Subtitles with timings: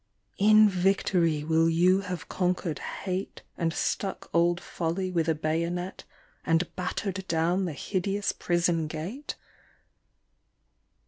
[0.39, 6.05] In victory will you have conquered Hate, And stuck old Folly with a bayonet
[6.43, 9.35] And battered down the hideous prison gate